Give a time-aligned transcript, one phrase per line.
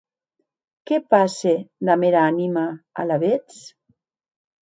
[0.91, 1.51] Qué passe
[1.89, 2.65] damb era anima,
[3.05, 3.61] alavetz?